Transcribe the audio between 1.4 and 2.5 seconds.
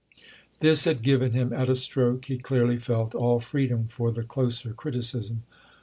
at a stroke, he